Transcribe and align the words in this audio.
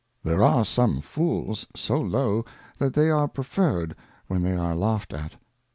There 0.23 0.41
are 0.43 0.65
some 0.65 0.99
Fools 1.01 1.67
so 1.75 2.01
low, 2.01 2.43
that 2.79 2.95
they 2.95 3.11
are 3.11 3.27
preferred 3.27 3.95
when 4.25 4.41
they 4.41 4.55
are 4.55 4.75
laught 4.75 5.13
at. 5.13 5.35